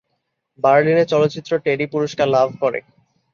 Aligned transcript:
বার্লিনে 0.59 1.03
চলচ্চিত্রটি 1.05 1.63
টেডি 1.65 1.85
পুরস্কার 1.93 2.27
লাভ 2.27 2.49
করে। 2.61 2.79